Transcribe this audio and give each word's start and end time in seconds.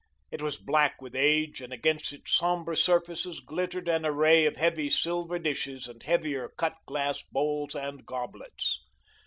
It 0.31 0.41
was 0.41 0.57
black 0.57 0.99
with 0.99 1.13
age, 1.15 1.61
and 1.61 1.71
against 1.71 2.11
its 2.11 2.31
sombre 2.35 2.75
surfaces 2.75 3.39
glittered 3.39 3.87
an 3.87 4.03
array 4.03 4.47
of 4.47 4.55
heavy 4.55 4.89
silver 4.89 5.37
dishes 5.37 5.87
and 5.87 6.01
heavier 6.01 6.49
cut 6.57 6.73
glass 6.87 7.21
bowls 7.21 7.75
and 7.75 8.03
goblets. 8.03 8.83